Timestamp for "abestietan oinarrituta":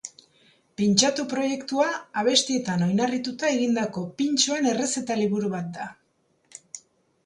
2.23-3.53